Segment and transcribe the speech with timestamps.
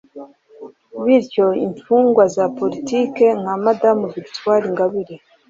[1.03, 5.15] Bityo imfungwa za politique nka Madame Victoire Ingabire